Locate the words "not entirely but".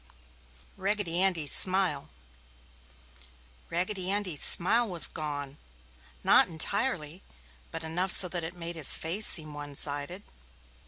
6.23-7.83